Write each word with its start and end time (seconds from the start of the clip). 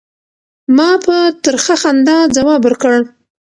ما 0.75 0.89
په 1.05 1.15
ترخه 1.43 1.75
خندا 1.81 2.17
ځواب 2.35 2.61
ورکړ. 2.65 2.95